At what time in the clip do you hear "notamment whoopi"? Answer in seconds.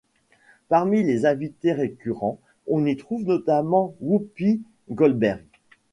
3.25-4.63